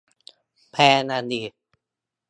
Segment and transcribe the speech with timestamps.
[0.71, 1.41] แพงอ่ะดิ